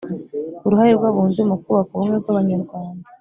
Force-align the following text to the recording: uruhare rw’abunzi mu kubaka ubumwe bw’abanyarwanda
uruhare 0.65 0.91
rw’abunzi 0.97 1.41
mu 1.49 1.55
kubaka 1.61 1.91
ubumwe 1.93 2.17
bw’abanyarwanda 2.21 3.07